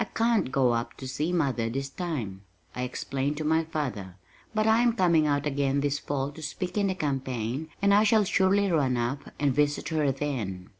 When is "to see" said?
0.97-1.31